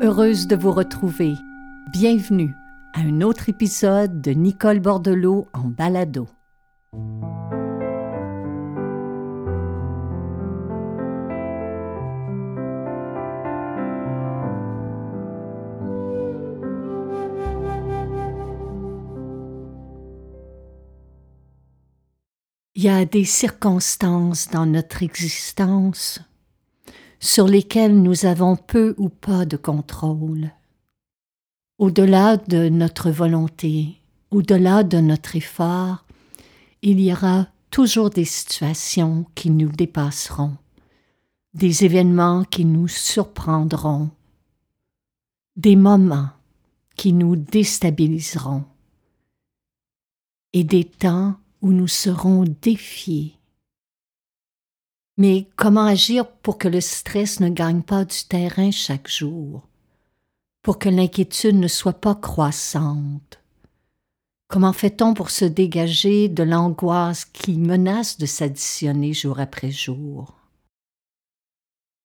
[0.00, 1.34] Heureuse de vous retrouver.
[1.90, 2.54] Bienvenue
[2.94, 6.28] à un autre épisode de Nicole Bordelot en balado.
[22.76, 26.20] Il y a des circonstances dans notre existence
[27.20, 30.52] sur lesquelles nous avons peu ou pas de contrôle.
[31.78, 34.00] Au-delà de notre volonté,
[34.30, 36.04] au-delà de notre effort,
[36.82, 40.56] il y aura toujours des situations qui nous dépasseront,
[41.54, 44.10] des événements qui nous surprendront,
[45.56, 46.30] des moments
[46.96, 48.64] qui nous déstabiliseront
[50.52, 53.37] et des temps où nous serons défiés.
[55.18, 59.66] Mais comment agir pour que le stress ne gagne pas du terrain chaque jour,
[60.62, 63.40] pour que l'inquiétude ne soit pas croissante?
[64.46, 70.36] Comment fait-on pour se dégager de l'angoisse qui menace de s'additionner jour après jour?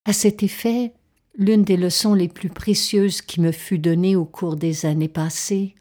[0.05, 0.91] À cet effet,
[1.37, 5.75] l'une des leçons les plus précieuses qui me fut donnée au cours des années passées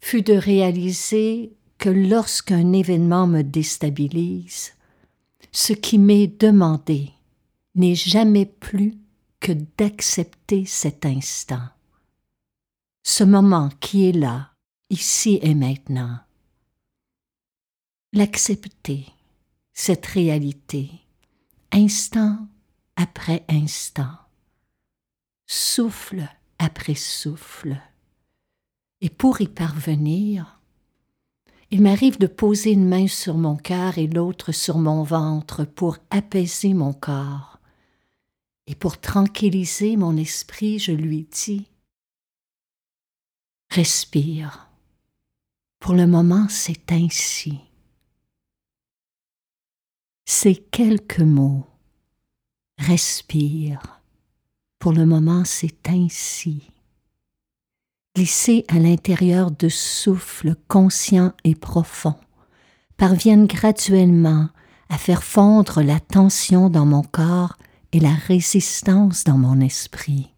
[0.00, 4.72] fut de réaliser que lorsqu'un événement me déstabilise,
[5.52, 7.10] ce qui m'est demandé
[7.74, 8.96] n'est jamais plus
[9.40, 11.68] que d'accepter cet instant,
[13.02, 14.52] ce moment qui est là,
[14.90, 16.18] ici et maintenant.
[18.12, 19.06] L'accepter,
[19.72, 20.90] cette réalité,
[21.72, 22.48] instant
[22.96, 24.18] après instant,
[25.46, 26.28] souffle
[26.58, 27.80] après souffle.
[29.00, 30.59] Et pour y parvenir,
[31.70, 35.98] il m'arrive de poser une main sur mon cœur et l'autre sur mon ventre pour
[36.10, 37.60] apaiser mon corps.
[38.66, 41.66] Et pour tranquilliser mon esprit, je lui dis
[43.70, 44.68] Respire.
[45.78, 47.58] Pour le moment, c'est ainsi.
[50.26, 51.66] Ces quelques mots.
[52.78, 54.00] Respire.
[54.78, 56.70] Pour le moment, c'est ainsi
[58.14, 62.18] glissés à l'intérieur de souffles conscients et profonds,
[62.96, 64.48] parviennent graduellement
[64.88, 67.56] à faire fondre la tension dans mon corps
[67.92, 70.34] et la résistance dans mon esprit.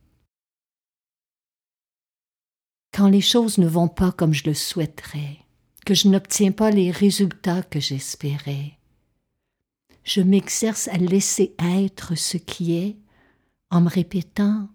[2.95, 5.39] Quand les choses ne vont pas comme je le souhaiterais,
[5.87, 8.79] que je n'obtiens pas les résultats que j'espérais,
[10.05, 12.97] je m'exerce à laisser être ce qui est
[13.71, 14.69] en me répétant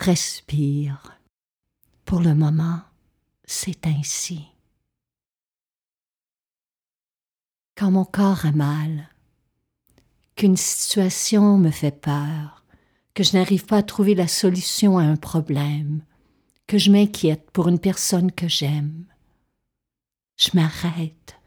[0.00, 1.20] Respire,
[2.12, 2.78] pour le moment,
[3.46, 4.44] c'est ainsi.
[7.74, 9.08] Quand mon corps a mal,
[10.36, 12.66] qu'une situation me fait peur,
[13.14, 16.02] que je n'arrive pas à trouver la solution à un problème,
[16.66, 19.06] que je m'inquiète pour une personne que j'aime,
[20.36, 21.40] je m'arrête.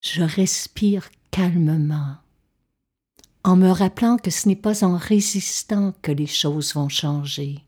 [0.00, 2.16] Je respire calmement,
[3.44, 7.64] en me rappelant que ce n'est pas en résistant que les choses vont changer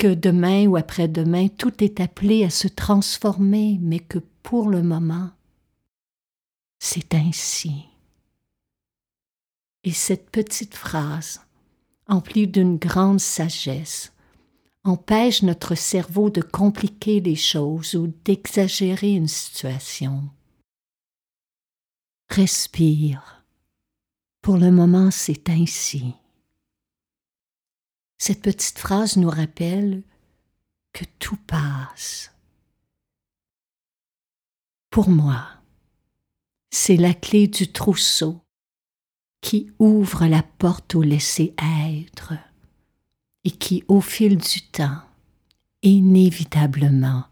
[0.00, 5.28] que demain ou après-demain tout est appelé à se transformer, mais que pour le moment,
[6.78, 7.84] c'est ainsi.
[9.84, 11.42] Et cette petite phrase,
[12.08, 14.14] emplie d'une grande sagesse,
[14.84, 20.30] empêche notre cerveau de compliquer les choses ou d'exagérer une situation.
[22.30, 23.44] Respire.
[24.40, 26.14] Pour le moment, c'est ainsi.
[28.22, 30.02] Cette petite phrase nous rappelle
[30.92, 32.30] que tout passe.
[34.90, 35.48] Pour moi,
[36.68, 38.42] c'est la clé du trousseau
[39.40, 42.34] qui ouvre la porte au laisser-être
[43.44, 45.00] et qui, au fil du temps,
[45.82, 47.24] inévitablement,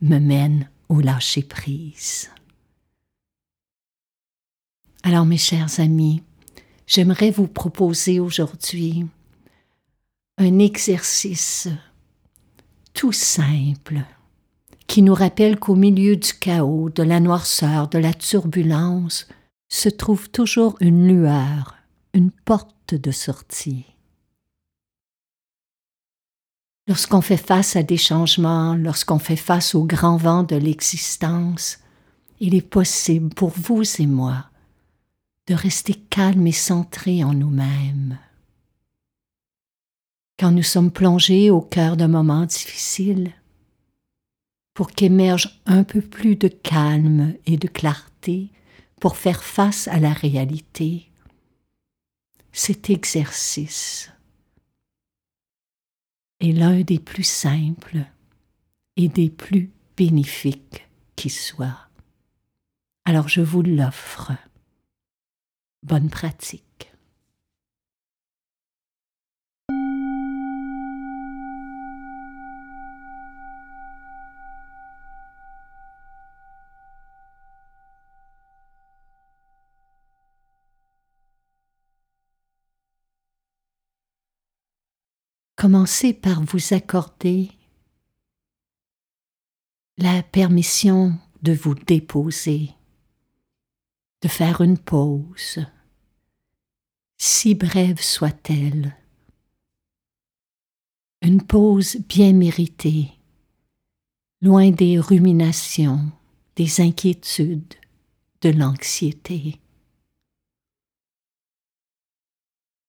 [0.00, 2.30] me mène au lâcher-prise.
[5.04, 6.24] Alors, mes chers amis,
[6.88, 9.06] j'aimerais vous proposer aujourd'hui
[10.40, 11.68] un exercice
[12.94, 14.00] tout simple
[14.86, 19.28] qui nous rappelle qu'au milieu du chaos, de la noirceur, de la turbulence,
[19.68, 21.76] se trouve toujours une lueur,
[22.14, 23.84] une porte de sortie.
[26.88, 31.78] Lorsqu'on fait face à des changements, lorsqu'on fait face au grand vent de l'existence,
[32.40, 34.46] il est possible pour vous et moi
[35.48, 38.18] de rester calme et centré en nous-mêmes
[40.40, 43.34] quand nous sommes plongés au cœur d'un moment difficile,
[44.72, 48.48] pour qu'émerge un peu plus de calme et de clarté
[49.02, 51.10] pour faire face à la réalité.
[52.52, 54.10] cet exercice
[56.40, 58.06] est l'un des plus simples
[58.96, 61.88] et des plus bénéfiques qui soient.
[63.04, 64.32] Alors je vous l'offre.
[65.82, 66.69] Bonne pratique.
[85.60, 87.50] Commencez par vous accorder
[89.98, 92.70] la permission de vous déposer,
[94.22, 95.58] de faire une pause,
[97.18, 98.96] si brève soit-elle,
[101.20, 103.12] une pause bien méritée,
[104.40, 106.10] loin des ruminations,
[106.56, 107.74] des inquiétudes,
[108.40, 109.60] de l'anxiété.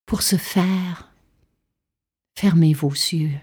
[0.05, 1.10] Pour ce faire,
[2.35, 3.39] Fermez vos yeux.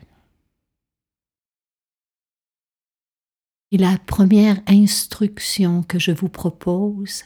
[3.70, 7.24] Et la première instruction que je vous propose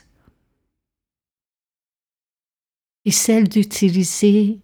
[3.05, 4.59] est celle d'utiliser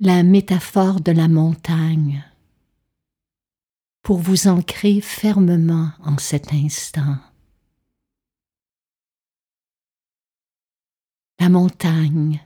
[0.00, 2.24] la métaphore de la montagne
[4.02, 7.18] pour vous ancrer fermement en cet instant.
[11.40, 12.40] La montagne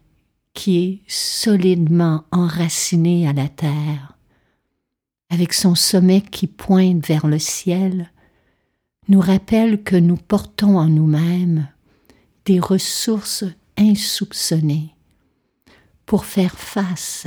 [0.55, 4.17] qui est solidement enraciné à la terre,
[5.31, 8.11] avec son sommet qui pointe vers le ciel,
[9.09, 11.69] nous rappelle que nous portons en nous-mêmes
[12.45, 13.45] des ressources
[13.77, 14.95] insoupçonnées
[16.07, 17.27] pour faire face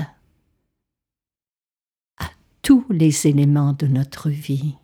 [2.18, 2.30] à
[2.62, 4.76] tous les éléments de notre vie.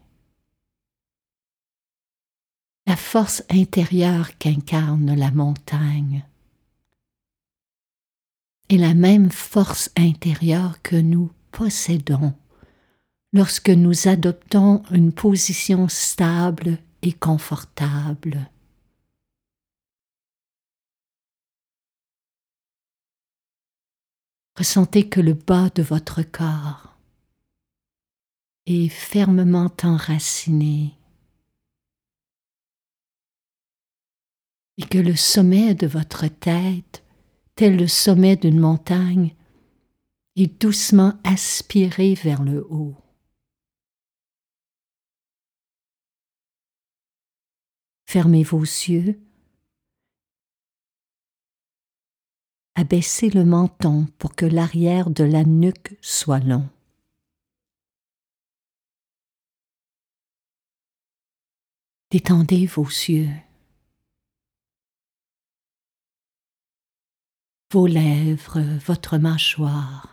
[2.87, 6.25] La force intérieure qu'incarne la montagne
[8.71, 12.33] est la même force intérieure que nous possédons
[13.33, 18.49] lorsque nous adoptons une position stable et confortable.
[24.55, 26.95] Ressentez que le bas de votre corps
[28.67, 30.93] est fermement enraciné
[34.77, 37.03] et que le sommet de votre tête
[37.55, 39.35] tel le sommet d'une montagne,
[40.35, 42.95] et doucement aspiré vers le haut.
[48.05, 49.21] Fermez vos yeux,
[52.75, 56.69] abaissez le menton pour que l'arrière de la nuque soit long.
[62.09, 63.29] Détendez vos yeux.
[67.71, 70.07] Vos lèvres, votre mâchoire.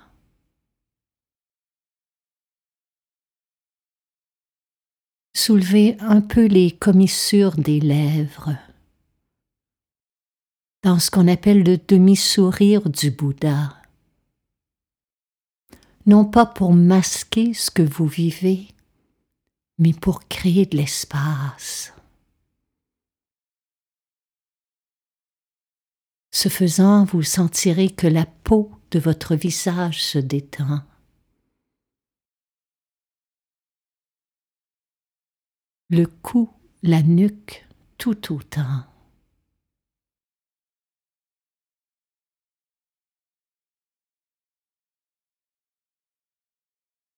[5.34, 8.56] Soulevez un peu les commissures des lèvres
[10.84, 13.74] dans ce qu'on appelle le demi-sourire du Bouddha.
[16.06, 18.68] Non pas pour masquer ce que vous vivez,
[19.78, 21.92] mais pour créer de l'espace.
[26.30, 30.82] Ce faisant, vous sentirez que la peau de votre visage se détend.
[35.90, 36.50] Le cou,
[36.82, 37.66] la nuque,
[37.96, 38.84] tout autant.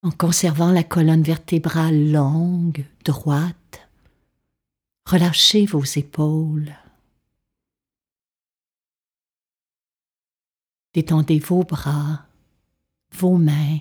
[0.02, 3.90] En conservant la colonne vertébrale longue, droite,
[5.04, 6.72] relâchez vos épaules.
[10.92, 12.26] Détendez vos bras,
[13.12, 13.78] vos mains.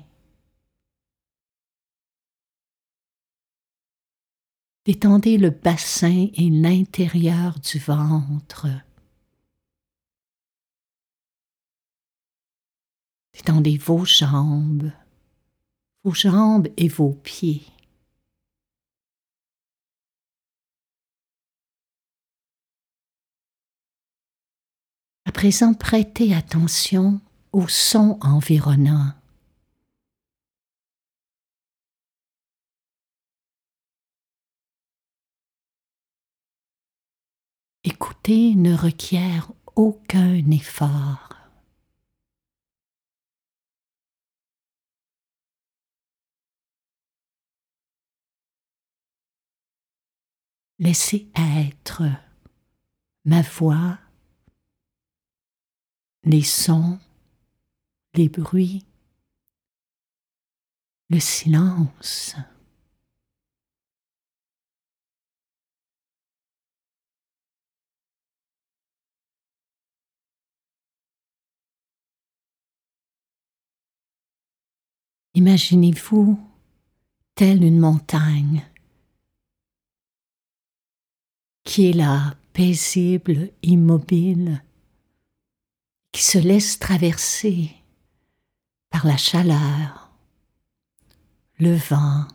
[4.86, 8.68] Détendez le bassin et l'intérieur du ventre.
[13.34, 14.92] Détendez vos jambes,
[16.04, 17.66] vos jambes et vos pieds.
[25.39, 27.22] Présent, prêtez attention
[27.53, 29.13] aux sons environnants.
[37.86, 41.29] Écouter ne requiert aucun effort.
[50.79, 52.03] Laissez être
[53.24, 54.00] ma voix
[56.23, 56.99] les sons,
[58.13, 58.85] les bruits,
[61.09, 62.35] le silence.
[75.35, 76.38] Imaginez-vous
[77.33, 78.65] telle une montagne
[81.63, 84.61] qui est là, paisible, immobile,
[86.12, 87.72] qui se laisse traverser
[88.89, 90.12] par la chaleur,
[91.60, 92.28] le vent,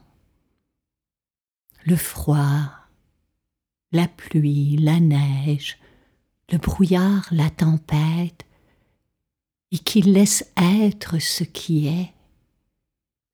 [1.85, 2.71] le froid,
[3.93, 5.79] la pluie, la neige,
[6.51, 8.45] le brouillard, la tempête,
[9.71, 12.13] et qui laisse être ce qui est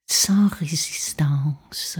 [0.07, 1.99] sans résistance.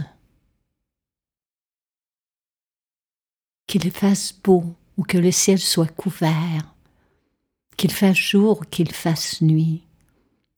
[3.67, 6.75] Qu'il fasse beau ou que le ciel soit couvert,
[7.81, 9.81] qu'il fasse jour ou qu'il fasse nuit,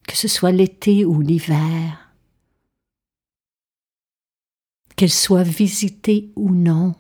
[0.06, 2.14] que ce soit l'été ou l'hiver,
[4.98, 6.96] qu'elle soit visitée ou non,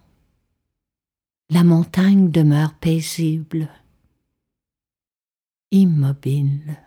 [1.49, 3.67] la montagne demeure paisible,
[5.71, 6.77] immobile.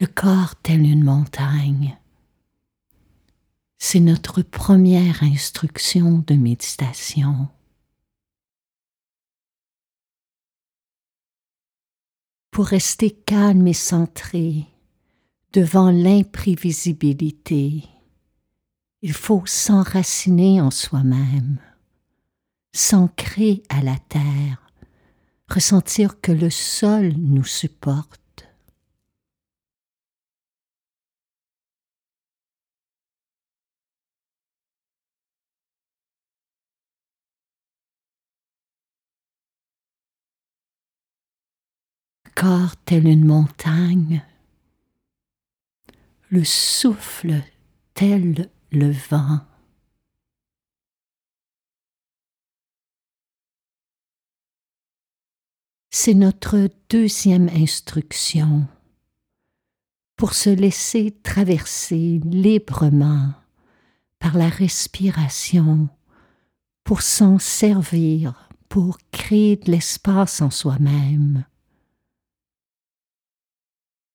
[0.00, 1.96] Le corps tel une montagne.
[3.86, 7.48] C'est notre première instruction de méditation.
[12.50, 14.64] Pour rester calme et centré
[15.52, 17.84] devant l'imprévisibilité,
[19.02, 21.58] il faut s'enraciner en soi-même,
[22.72, 24.72] s'ancrer à la terre,
[25.46, 28.23] ressentir que le sol nous supporte
[42.34, 44.24] corps tel une montagne,
[46.30, 47.42] le souffle
[47.94, 49.40] tel le vent.
[55.90, 58.66] C'est notre deuxième instruction
[60.16, 63.32] pour se laisser traverser librement
[64.18, 65.88] par la respiration,
[66.82, 71.44] pour s'en servir, pour créer de l'espace en soi-même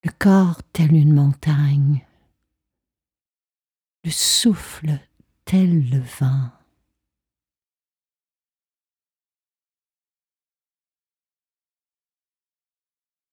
[0.03, 2.08] le corps tel une montagne,
[4.06, 4.98] le souffle
[5.44, 6.51] tel le vent.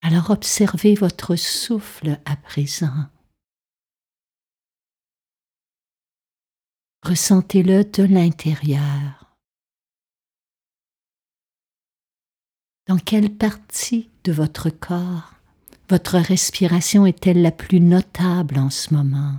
[0.03, 3.11] Alors observez votre souffle à présent.
[7.03, 9.37] Ressentez-le de l'intérieur.
[12.87, 15.37] Dans quelle partie de votre corps
[15.89, 19.39] votre respiration est-elle la plus notable en ce moment?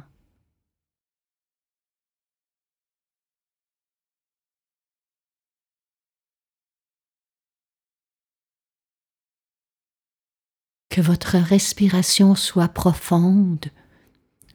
[10.89, 13.65] Que votre respiration soit profonde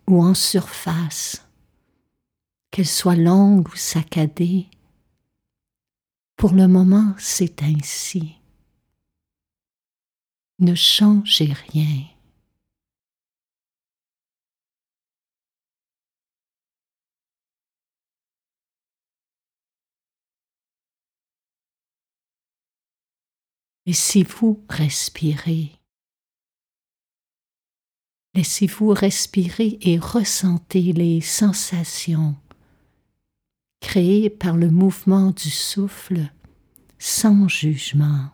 [0.09, 1.47] ou en surface,
[2.71, 4.67] qu'elle soit longue ou saccadée,
[6.37, 8.42] pour le moment c'est ainsi.
[10.63, 12.05] Ne changez rien.
[23.87, 25.73] Laissez-vous respirer.
[28.35, 32.37] Laissez-vous respirer et ressentez les sensations
[33.81, 36.33] créées par le mouvement du souffle
[37.01, 38.31] sans jugement.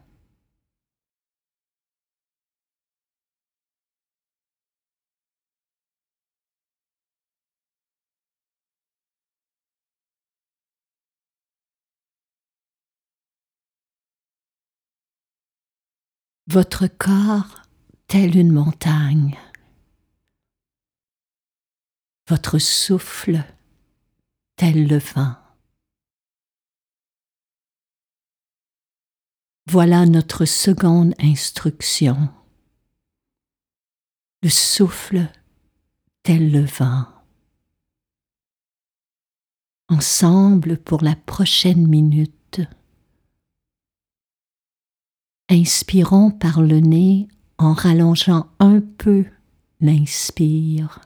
[16.51, 17.63] Votre corps
[18.07, 19.39] tel une montagne,
[22.27, 23.45] votre souffle
[24.57, 25.37] tel le vent.
[29.67, 32.31] Voilà notre seconde instruction.
[34.43, 35.31] Le souffle
[36.23, 37.05] tel le vent.
[39.89, 42.38] Ensemble pour la prochaine minute.
[45.51, 47.27] Inspirons par le nez
[47.57, 49.25] en rallongeant un peu
[49.81, 51.01] l'inspire.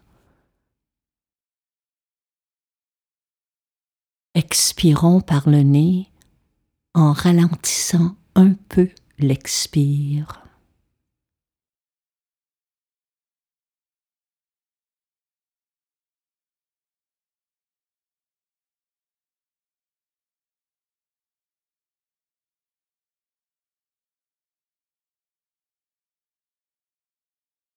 [4.35, 6.11] Expirons par le nez
[6.95, 10.42] en ralentissant un peu l'expire.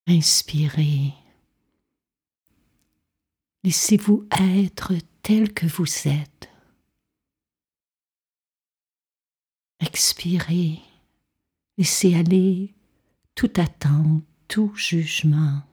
[0.08, 1.14] Inspirez.
[3.64, 4.94] Laissez-vous être
[5.24, 6.50] tel que vous êtes.
[9.80, 10.80] Expirez.
[11.78, 12.76] Laissez aller
[13.34, 15.64] toute attente, tout jugement.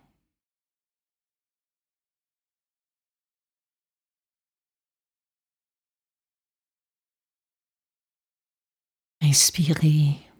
[9.21, 10.32] Inspirez.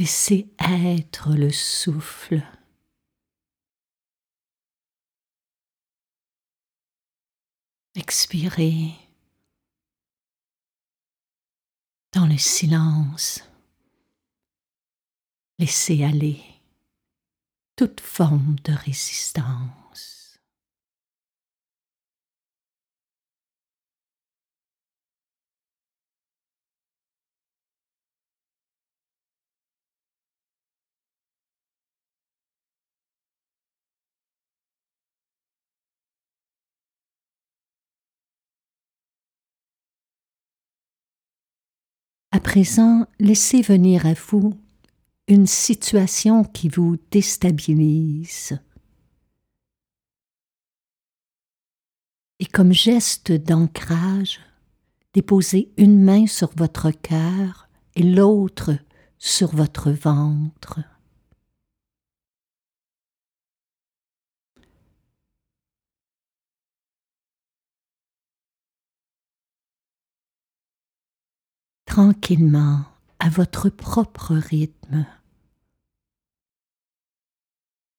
[0.00, 2.42] Laissez être le souffle.
[7.94, 8.94] Expirez
[12.12, 13.44] dans le silence.
[15.58, 16.42] Laissez aller
[17.76, 19.79] toute forme de résistance.
[42.32, 44.54] À présent, laissez venir à vous
[45.26, 48.56] une situation qui vous déstabilise.
[52.38, 54.38] Et comme geste d'ancrage,
[55.12, 58.70] déposez une main sur votre cœur et l'autre
[59.18, 60.78] sur votre ventre.
[72.00, 72.86] Tranquillement
[73.18, 75.04] à votre propre rythme.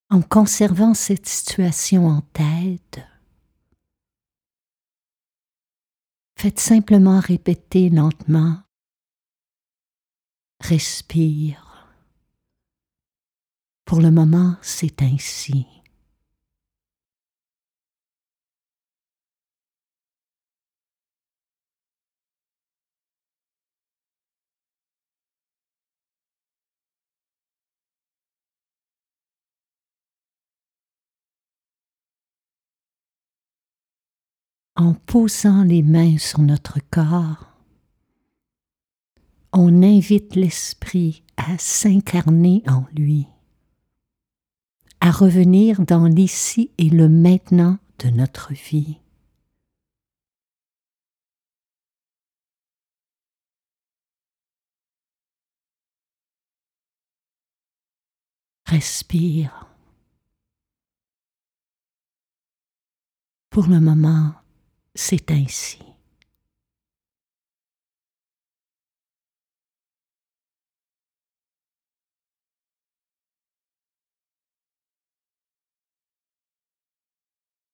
[0.09, 2.99] En conservant cette situation en tête,
[6.35, 8.63] faites simplement répéter lentement
[10.61, 11.87] Respire.
[13.85, 15.67] Pour le moment, c'est ainsi.
[34.82, 37.48] En posant les mains sur notre corps,
[39.54, 43.28] on invite l'esprit à s'incarner en lui,
[45.00, 48.98] à revenir dans l'ici et le maintenant de notre vie.
[58.65, 59.67] Respire.
[63.50, 64.40] Pour le moment,
[64.95, 65.80] c'est ainsi.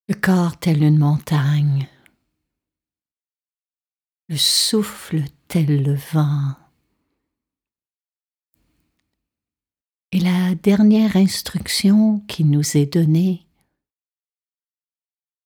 [0.09, 1.89] Le corps tel une montagne,
[4.29, 6.55] le souffle tel le vent.
[10.13, 13.46] Et la dernière instruction qui nous est donnée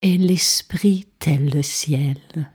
[0.01, 2.51] et l'esprit tel le ciel.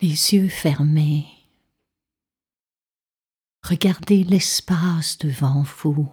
[0.00, 1.26] Les yeux fermés,
[3.62, 6.10] regardez l'espace devant vous.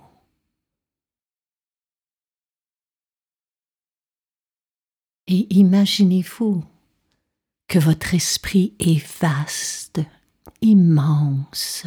[5.28, 6.64] Et imaginez-vous
[7.68, 10.02] que votre esprit est vaste,
[10.62, 11.86] immense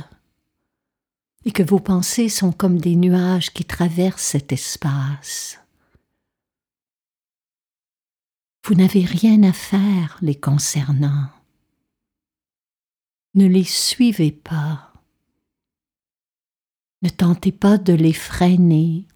[1.44, 5.59] et que vos pensées sont comme des nuages qui traversent cet espace.
[8.64, 11.29] Vous n'avez rien à faire les concernant.
[13.35, 14.92] Ne les suivez pas.
[17.03, 19.07] Ne tentez pas de les freiner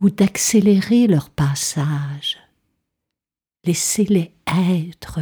[0.00, 2.38] ou d'accélérer leur passage.
[3.64, 5.20] Laissez-les être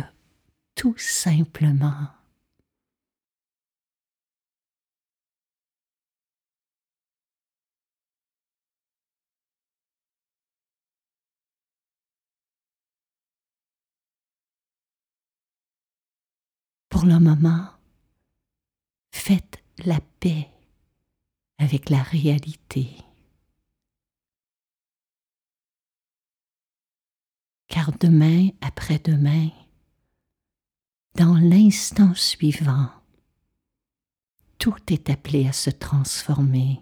[0.75, 2.16] tout simplement.
[16.97, 17.69] Pour le moment,
[19.13, 20.49] faites la paix
[21.59, 22.89] avec la réalité.
[27.69, 29.51] car demain après-demain,
[31.17, 32.89] dans l'instant suivant,
[34.57, 36.81] tout est appelé à se transformer.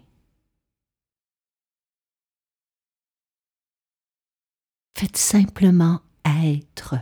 [4.97, 6.95] Faites simplement être.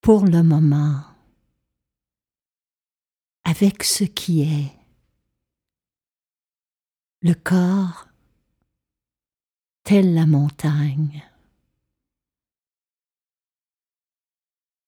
[0.00, 1.04] Pour le moment,
[3.44, 4.72] avec ce qui est,
[7.20, 8.08] le corps
[9.82, 11.22] telle la montagne,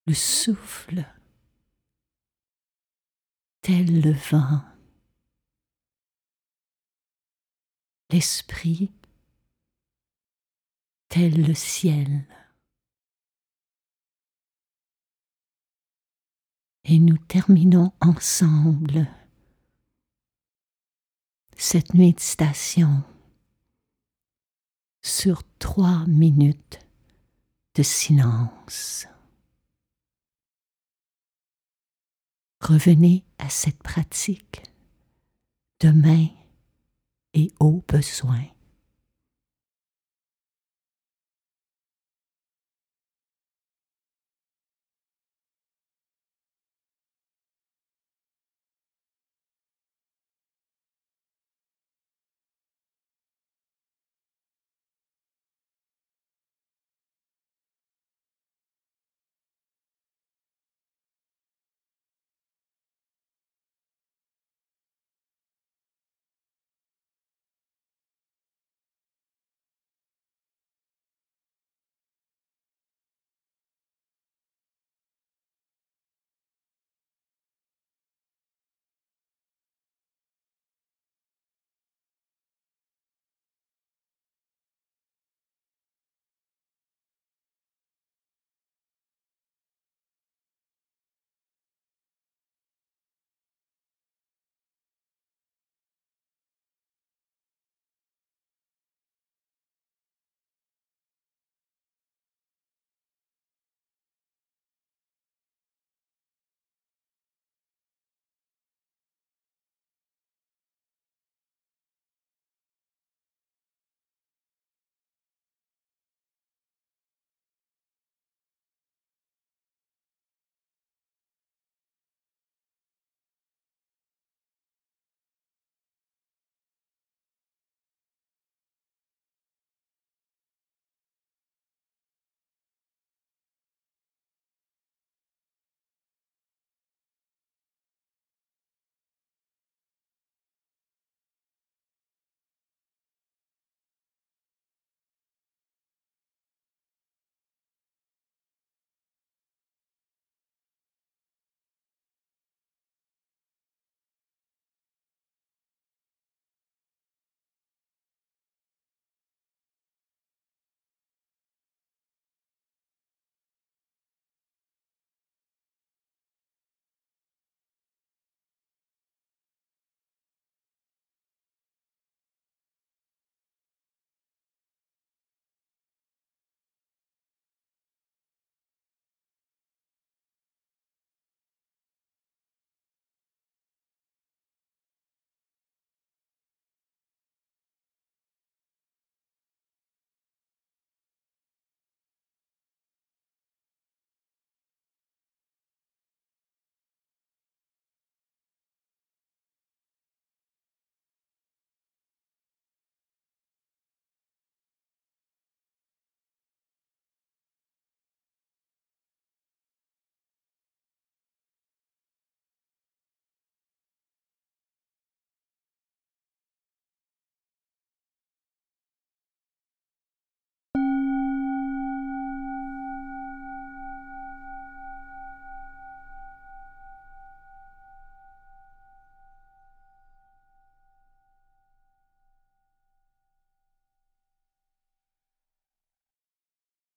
[0.07, 1.05] le souffle
[3.61, 4.64] tel le vent,
[8.09, 8.90] l'esprit
[11.09, 12.27] tel le ciel.
[16.92, 19.09] Et nous terminons ensemble
[21.57, 23.02] cette méditation
[25.00, 26.87] sur trois minutes
[27.76, 29.07] de silence.
[32.61, 34.62] Revenez à cette pratique
[35.81, 36.26] demain
[37.33, 38.52] et au besoin.